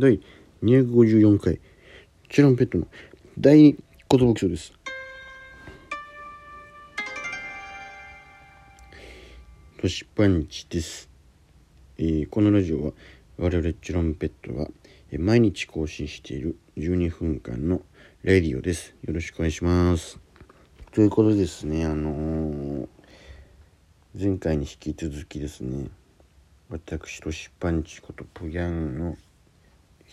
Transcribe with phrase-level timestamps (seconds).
[0.00, 0.18] 第
[0.62, 1.60] 254回
[2.30, 2.86] チュランペットの
[3.38, 3.76] 第二
[4.08, 4.72] 言葉基礎です。
[9.78, 11.10] トシパンチです、
[11.98, 12.92] えーこのラジオは
[13.36, 14.68] 我々チュランペットが
[15.18, 17.82] 毎日更新している12分間の
[18.22, 18.94] レディオです。
[19.06, 20.18] よろしくお願いします。
[20.92, 22.88] ということでですねあのー
[24.18, 25.88] 前回に引き続きですね
[26.70, 29.18] 私トシパンチことプギャンの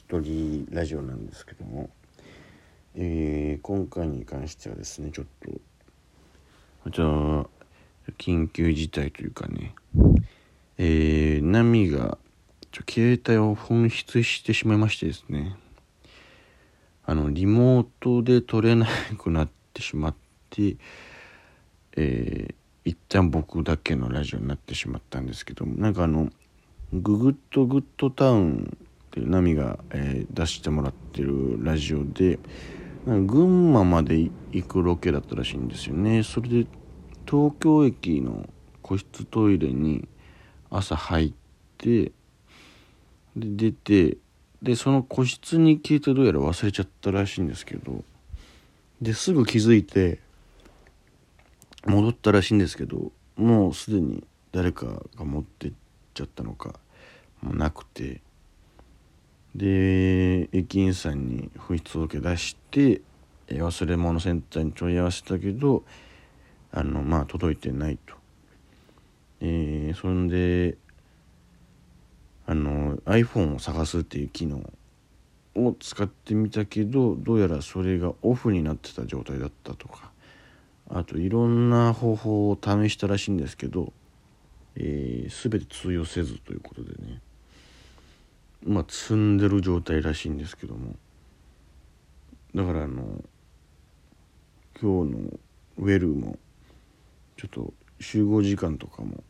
[0.09, 1.89] 一人ラジオなんですけども、
[2.95, 5.25] えー今回に関してはですねちょっ
[6.85, 7.45] とじゃあ
[8.17, 9.75] 緊急事態というかね
[10.77, 12.17] えー、ナミが
[12.71, 15.57] ちょ携帯を紛失してしまいましてですね
[17.05, 20.15] あのリモートで撮れなくなってしまっ
[20.49, 20.77] て
[21.97, 22.55] えー
[22.85, 26.29] 一旦僕だけのラジオになってしまったんですけどもなんかあの
[26.93, 28.77] ググッドグッドタウン
[29.17, 32.37] っていうナミが、えー出してもらってるラジオで
[33.05, 36.21] 群馬まで行くロケだったらしいんですよね。
[36.21, 36.67] それで
[37.25, 38.47] 東京駅の
[38.83, 40.07] 個室トイレに
[40.69, 41.33] 朝入っ
[41.77, 42.11] てで
[43.35, 44.17] 出て
[44.61, 48.03] でその個室に携帯どうやら忘れちゃったらしいんですけど
[49.01, 50.19] ですぐ気づいて
[51.85, 55.73] 戻ったらしいんですけどもうすでに誰かが持ってっ
[56.13, 56.79] ちゃったのか
[57.41, 58.21] もなくて
[59.57, 63.01] で駅員さんに紛失届出して
[63.49, 65.83] 忘れ物センターに問い合わせたけど
[66.71, 68.15] あのまあ届いてないと。
[69.41, 70.77] えーそんで
[72.45, 74.61] あの iPhone を探すっていう機能
[75.55, 80.11] を使ってみたけどどうやらそれがオフになってた状態だったとか
[80.89, 83.91] あといろんな方法を試したらしいんですけど、
[84.75, 87.21] えー全て通用せずということでね
[88.65, 90.95] まあ積んでる状態らしいんですけども。
[92.55, 93.23] だからあの
[94.81, 95.39] 今日の
[95.77, 96.39] ウェルも
[97.35, 99.23] ちょっと集合時間とかも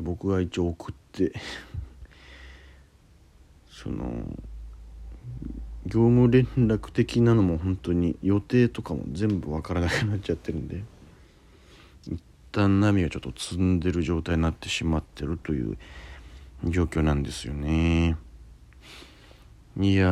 [0.00, 1.32] 僕が一応送って
[3.68, 4.06] その
[5.86, 10.84] 業務連絡的なのも本当に予定とかも全部わからなくなっちゃってるんで
[12.06, 12.22] 一
[12.52, 15.76] 旦波がちょっと積んでる状態になってしまってるという
[16.64, 18.16] 状況なんですよね。
[19.80, 20.08] いや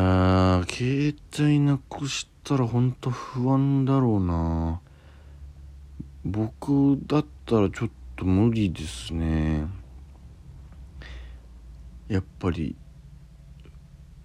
[0.64, 4.80] ー携帯なくしたら本当不安だろうな。
[6.24, 9.66] 僕だったらちょっと無理ですね。
[12.06, 12.76] やっぱり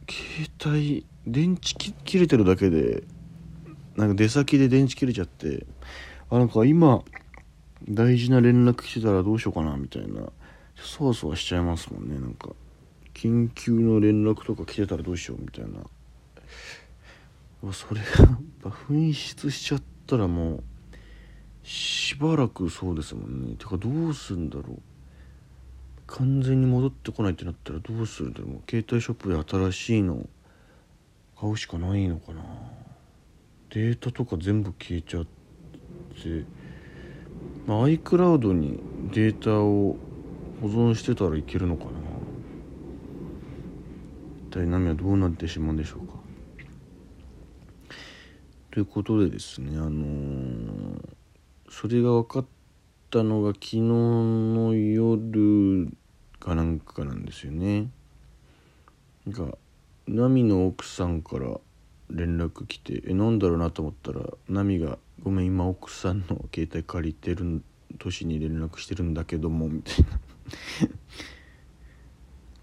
[0.07, 3.01] 携帯電池切れてるだけで
[3.95, 5.65] なんか出先で電池切れちゃって
[6.29, 7.01] あなんか今
[7.89, 10.21] 大事な連絡来てたらどうしようかなみたいな
[10.75, 12.49] そわそわしちゃいますもんねなんか。
[13.13, 15.79] 緊急の連絡とか来てたらどうしようみたいな。
[17.63, 20.63] うわそれが紛失しちゃったらもう
[21.63, 23.55] しばらくそうですもんね。
[23.55, 24.81] てかどうすんだろう。
[26.07, 30.27] 完全に戻ってこないってなったらどうするんだろう携帯ショップで新しいの
[31.39, 32.41] 買うしかないのかな。
[33.69, 35.29] データとか全部消えちゃって、
[37.65, 38.79] まあ、iCloud に
[39.13, 39.95] データを
[40.61, 42.00] 保存してたらいけるのかな。
[44.51, 46.13] 体何はどうなってしまうんでしょうか？
[48.71, 51.09] ということでですねあのー
[51.73, 52.45] それが分かっ
[53.09, 55.87] たのが昨日の夜
[56.37, 57.89] かなんかなんですよね。
[59.25, 59.57] なんか
[60.05, 61.59] ナミの奥さんから
[62.09, 64.19] 連絡来てえなんだろうなと思ったら
[64.49, 67.63] ナミが「ごめん今奥さんの携帯借りてる
[67.97, 70.19] 年に連絡してるんだけども」みたいな。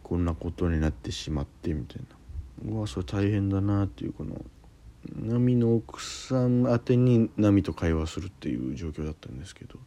[0.09, 2.03] こんなことになってしまってみたい
[2.65, 2.73] な。
[2.73, 4.43] うわそれ大変だなっていうこの
[5.15, 9.79] ナミの奥さん宛てにナミと会話するっていう状況だったんですけど。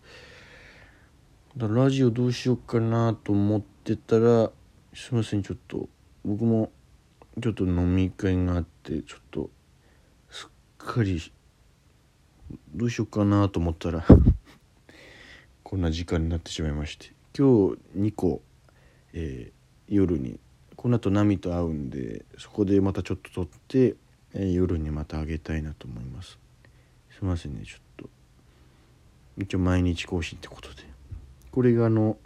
[1.57, 4.51] だラジオどうしようかなと思ってたら
[4.93, 5.89] すいませんちょっと
[6.23, 6.71] 僕も
[7.41, 9.49] ちょっと飲み会があってちょっと
[10.29, 11.19] すっかり
[12.73, 14.05] どうしようかなと思ったら
[15.63, 17.11] こんな時間になってしまいまして。
[17.37, 18.41] 今日2個、
[19.13, 19.60] えー
[19.91, 20.39] 夜に。
[20.77, 23.95] この後ナミと会うんでそこでまたちょっと撮って、
[24.33, 26.39] え夜にまたあげたいなと思います。
[27.11, 28.09] すいませんねちょっと。
[29.37, 30.83] 一応毎日更新ってことで。
[31.51, 32.17] これがあの、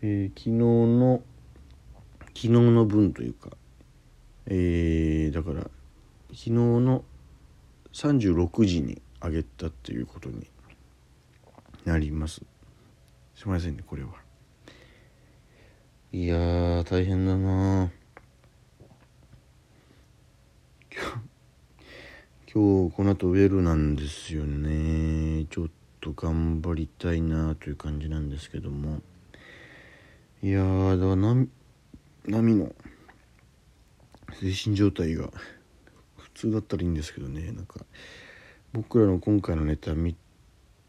[0.00, 1.22] えー昨日の
[2.28, 3.50] 昨日の分というか
[4.46, 5.62] えーだから
[6.30, 7.04] 昨日の
[7.92, 10.46] 36時にあげたっていうことに
[11.84, 12.40] なります。
[13.34, 14.31] すいませんねこれは。
[16.14, 17.90] いやー大変だな。
[22.52, 25.46] 今日この後ウェルなんですよね。
[25.48, 25.68] ちょっ
[26.02, 29.00] と頑張りたいなという感じなんですけども。
[30.42, 31.48] いやーだから波
[32.26, 32.74] 波の
[34.38, 35.30] 精神状態が
[36.18, 37.52] 普通だったらいいんですけどね。
[37.52, 37.86] なんか
[38.74, 40.14] 僕らの今回のネタみ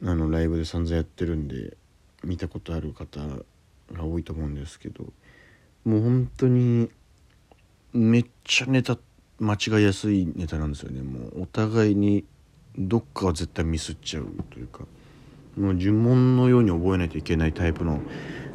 [0.03, 1.77] あのライブで散々やってるんで
[2.25, 3.21] 見たことある方
[3.93, 5.05] が多いと思うんですけど
[5.85, 6.89] もう本当に
[7.93, 8.97] めっちゃネタ
[9.39, 11.01] 間違いやすいネタなんですよね。
[11.01, 12.23] もうお互いに
[12.77, 14.85] どっかは絶対ミスっちゃうというか
[15.57, 17.99] もう呪文のように覚えないといけないタイプの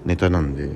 [0.05, 0.70] ネタなんで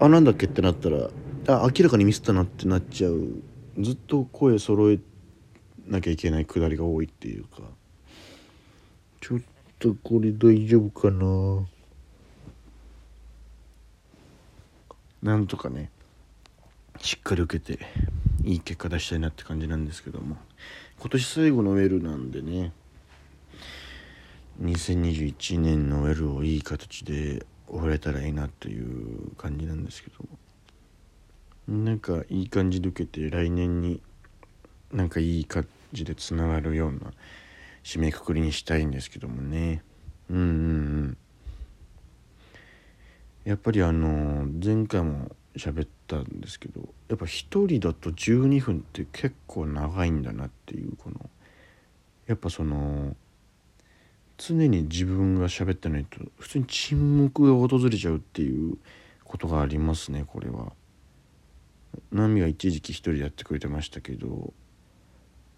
[0.00, 1.10] あなんだっけってなったら
[1.48, 3.42] あ明らかにミスったなってなっちゃう。
[3.78, 4.98] ずっと声揃え
[5.86, 7.62] なきゃいけないくだりが多いっていうか
[9.20, 9.40] ちょっ
[9.78, 11.66] とこれ大丈夫かな。
[15.22, 15.90] なんとかね
[17.00, 17.86] しっかり受けて
[18.44, 20.36] いい結果出したいなって感じなんですけども。
[21.00, 22.72] 今年最後のウェルなんでね
[24.60, 31.84] 2021年のウェルをいい形で終われたらいいなという感じなんですけども。
[31.84, 34.00] なんかいい感じで受けて来年に
[34.90, 37.12] なんかいい感じでつながるような
[37.84, 39.82] 締めくくりにしたいんですけどもね。
[40.30, 40.48] うんうん。
[43.48, 51.30] やっぱりあの前回も喋ったんですけどやっぱ一人だと12分って結構長いんだなっていうこの
[52.26, 53.16] やっぱその
[54.36, 58.76] 常に自分が喋ってないと普通に沈黙が訪れちゃうっていう
[59.24, 60.72] ことがありますねこれは。
[62.12, 64.52] ナミは一時期一人でやってくれてましたけど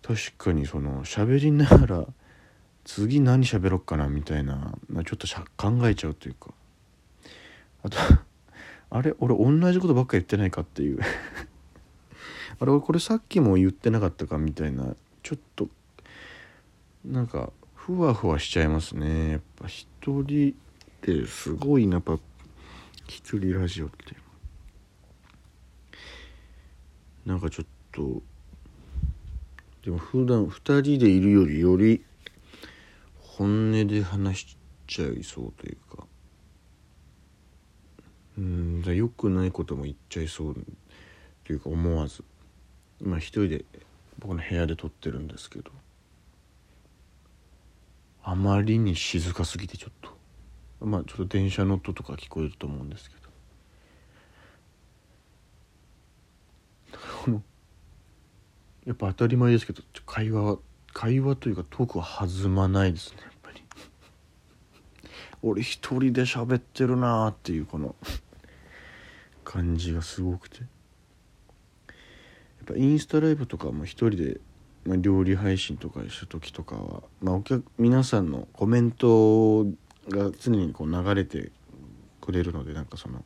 [0.00, 2.06] 確かにその喋りながら
[2.84, 5.26] 次何喋ろっかなみたいなちょっと
[5.56, 6.54] 考えちゃうというか
[7.82, 7.96] あと
[8.90, 11.00] あれ俺同じことばっか言ってないかっていう。
[12.58, 14.94] あれ俺これさっきも言ってなかったかみたいな。
[15.22, 15.68] ちょっと
[17.04, 19.30] なんかふわふわしちゃいますね。
[19.32, 20.54] やっぱ一人っ
[21.00, 22.18] てすごいなやっぱ
[23.06, 24.16] 一人ラジオって。
[27.24, 28.22] なんかちょっと
[29.84, 32.04] でも普段2人でいるよりより
[33.18, 36.09] 本音で話しちゃいそうというか。
[38.38, 40.56] うん良くないことも言っちゃいそう
[41.44, 42.24] というか思わず。
[43.00, 43.64] 今一人で
[44.18, 45.70] 僕の部屋で撮ってるんですけど。
[48.22, 50.86] あまりに静かすぎてちょっと。
[50.86, 53.20] まあちょっと電車の音とか聞こえると思うんですけど。
[57.24, 57.42] こ の
[58.86, 60.58] やっぱ当たり前ですけど会話
[60.92, 63.29] 会話というかトークは弾まないですね。
[65.42, 67.94] 俺一人で喋ってるなーっていうこの
[69.44, 70.60] 感じがすごくて。
[70.60, 70.66] やっ
[72.66, 74.40] ぱインスタライブとかも一人で、
[74.84, 79.64] まあ、料理配信とかした時とかは、まあ、お客皆さんのコメント
[80.08, 81.50] が常にこう流れて
[82.20, 83.24] くれるのでなんかその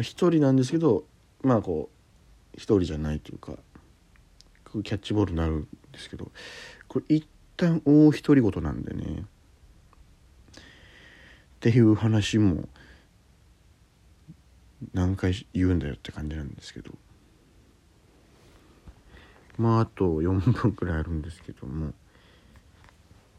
[0.00, 1.04] 一人なんですけど
[1.42, 3.52] まあこう一人じゃないというか
[4.72, 6.30] キャッチボールになるんですけど
[6.88, 7.26] これ一
[7.56, 9.24] 旦大独り言なんでね。
[11.60, 12.66] っていう話も
[14.94, 16.90] 何回言うんだよって感じなんですけど。
[19.58, 21.92] まああと4分くらいあるんですけども。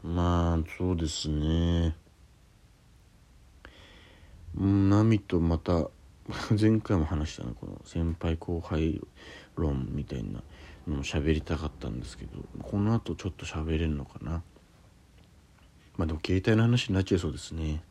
[0.04, 1.96] まあそうですね。
[4.54, 5.88] 波とまた
[6.50, 9.00] 前回も話したのこの先輩後輩
[9.56, 10.44] 論みたいな
[10.86, 14.44] のも喋りたかったんですけどこのあとちょっと喋れるのかな。
[15.96, 17.82] まあでも携帯の話になっちゃいそうですね。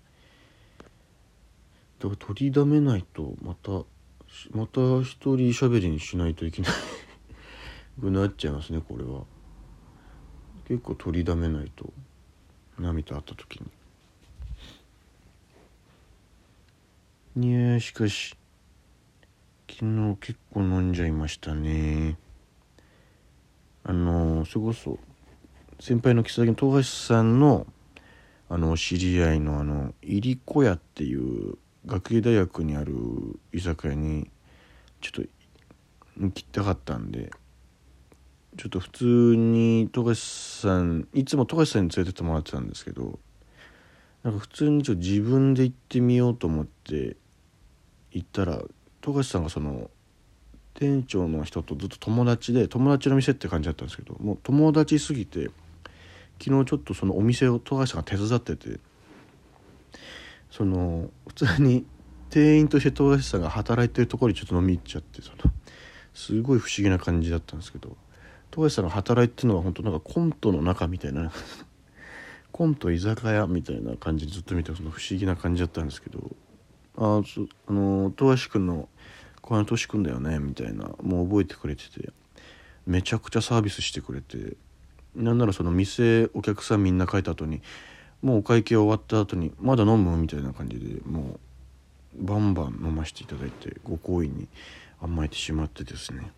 [2.01, 3.71] だから取りだめないとまた
[4.51, 6.71] また一人喋りにしないといけない。
[8.01, 9.23] くなっちゃいますねこれは。
[10.67, 11.93] 結構取りだめないと
[12.79, 13.61] 波と会った時
[17.35, 17.45] に。
[17.47, 18.35] いやしかし
[19.69, 22.17] 昨日結構飲んじゃいましたね。
[23.83, 24.97] あのそれこそ
[25.79, 27.67] 先輩の木更木の富樫さんの
[28.49, 32.93] あの知り合いのあの入り子屋っていう学芸大学にある
[33.51, 34.29] 居酒屋に
[35.01, 35.31] ちょっと
[36.19, 37.31] 行きたかったんで
[38.57, 43.19] ちょっと普通に富樫さんいつも富樫さんに連れてってもらってたんですけど
[44.23, 47.15] なんか普通にちょっと自分で行ってみようと思って
[48.11, 48.61] 行ったら
[48.99, 49.89] 富樫さんがその
[50.73, 55.49] 店長の人とずっと友達で友達の店って感じだったんですけどもう友達すぎて
[56.43, 58.79] 昨日ちょっとそのお店を富樫さんが手伝ってて
[60.51, 61.85] その普通に
[62.29, 65.51] 店員として富樫さんが働いてるところにちょっと飲み行っちゃってその
[66.13, 67.97] すごい不思議な感じだったんですけど。
[68.53, 71.31] 東さんが働いてるのは本当なんかコントの中みたいな。
[72.51, 76.35] コント居酒屋みたいな感じでずっと見てその不思議な感じだったんですけど。
[76.97, 78.89] あそあの東橋君の
[79.41, 80.91] 小林俊君だよねみたいな。
[81.01, 82.11] もう覚えてくれてて。
[82.85, 84.57] めちゃくちゃサービスしてくれて。
[85.15, 87.61] なんならその店お客さんみんな帰った後に
[88.21, 91.39] もうお会計終わった後にまだ飲むみたいな感じでも
[92.19, 94.47] うバンバン飲ませていただいてご好意に
[95.01, 96.31] 甘えてしまってですね。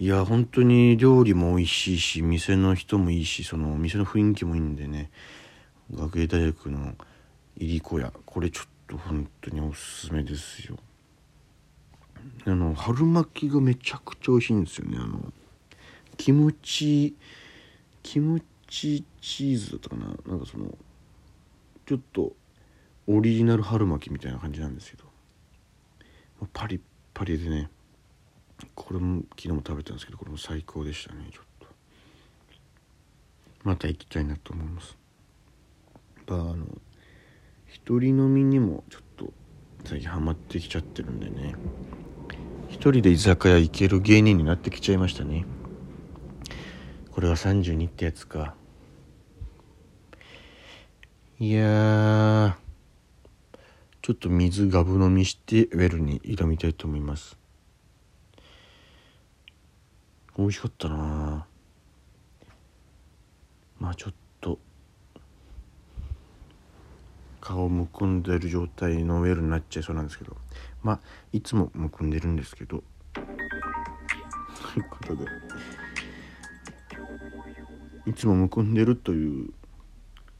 [0.00, 5.10] いや本当に料理も美味しいし店の人もいいしその店の雰囲気もいいんでね。
[5.92, 6.94] 学芸大学の
[7.56, 10.76] 入り子屋これちょっと本当におすすめですよ。
[12.44, 14.98] あの春巻きがめちゃくちゃ美味しいんですよね。
[15.00, 15.32] あの
[16.16, 17.16] キムチ
[18.02, 20.06] キムチチーズだったかな？
[20.26, 20.76] なんかその
[21.86, 22.32] ちょっと
[23.06, 25.04] オリジナル春巻きみたいな感じなんですけど。
[26.52, 26.80] パリッ
[27.14, 27.68] パリでね。
[28.74, 31.66] これも昨日も食べたんですけどこれも最高でしたねちょっと。
[33.64, 34.96] また行きたいなと思います。
[36.16, 36.66] やっぱあの
[37.66, 39.32] 一人飲みにもちょっと
[39.84, 41.54] 最近ハマってきちゃってるんでね。
[42.68, 45.46] 一人で居酒屋行ける芸人になってきちゃいましたね。
[47.10, 48.54] これは32ってやつか。
[51.40, 52.58] いや
[54.02, 57.38] ちょっと水ガブ飲みしてウェルに挑みたいと思います。
[60.36, 61.46] 美味しかったな
[63.78, 64.58] まあちょっと。
[67.40, 70.36] 顔むくんでる状態のウェルになっちゃいそうなんですけど。
[70.82, 71.00] まあ
[71.32, 72.82] いつもむくんでるんですけど。
[73.14, 73.22] とい
[74.80, 75.24] うことで。
[78.06, 79.50] いつもむくんでるという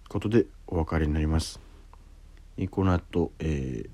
[0.09, 1.61] ことでお別れになります。
[2.71, 3.85] この後、え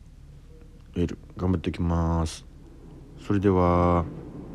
[0.95, 2.47] ー、ウェル頑張っていきます。
[3.27, 4.05] それでは。